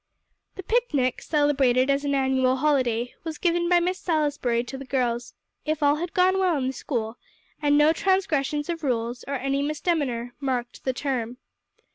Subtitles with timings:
[0.55, 5.35] The picnic, celebrated as an annual holiday, was given by Miss Salisbury to the girls,
[5.63, 7.19] if all had gone well in the school,
[7.61, 11.37] and no transgressions of rules, or any misdemeanor, marred the term.